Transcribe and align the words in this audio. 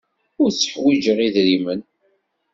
Ur 0.41 0.49
tteḥwijiɣ 0.51 1.17
idrimen. 1.27 1.81